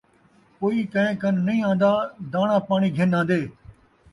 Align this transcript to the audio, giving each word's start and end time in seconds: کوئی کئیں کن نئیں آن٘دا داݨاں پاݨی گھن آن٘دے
کوئی 0.59 0.79
کئیں 0.93 1.13
کن 1.21 1.35
نئیں 1.45 1.63
آن٘دا 1.69 1.91
داݨاں 2.33 2.61
پاݨی 2.67 2.89
گھن 2.97 3.09
آن٘دے 3.19 3.41